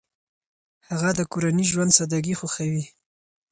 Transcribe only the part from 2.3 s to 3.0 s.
خوښوي.